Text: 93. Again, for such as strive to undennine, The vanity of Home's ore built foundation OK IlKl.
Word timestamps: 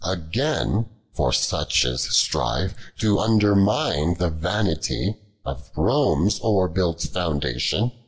93. 0.03 0.21
Again, 0.25 0.85
for 1.13 1.31
such 1.31 1.85
as 1.85 2.01
strive 2.01 2.73
to 2.97 3.17
undennine, 3.19 4.15
The 4.17 4.31
vanity 4.31 5.13
of 5.45 5.69
Home's 5.75 6.39
ore 6.39 6.67
built 6.69 7.01
foundation 7.03 7.83
OK 7.83 7.89
IlKl. 7.89 7.99